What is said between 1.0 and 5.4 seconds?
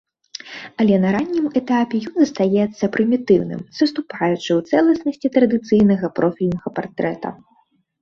на раннім этапе ён застаецца прымітыўным, саступаючы ў цэласнасці